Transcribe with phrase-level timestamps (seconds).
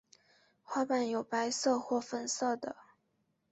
[0.63, 2.75] 花瓣有白色或粉色的。